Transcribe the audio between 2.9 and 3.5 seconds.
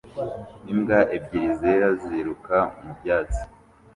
byatsi